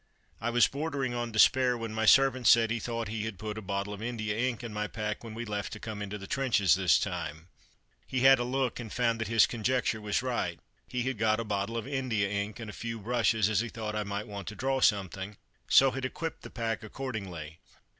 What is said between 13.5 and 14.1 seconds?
he thought I